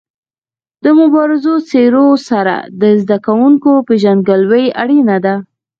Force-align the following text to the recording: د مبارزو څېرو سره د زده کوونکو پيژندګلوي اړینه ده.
د 0.83 0.85
مبارزو 0.99 1.53
څېرو 1.69 2.05
سره 2.29 2.55
د 2.81 2.83
زده 3.01 3.17
کوونکو 3.25 3.69
پيژندګلوي 3.87 4.65
اړینه 4.81 5.17
ده. 5.25 5.35